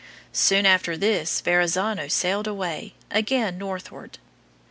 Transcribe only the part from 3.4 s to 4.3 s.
northward.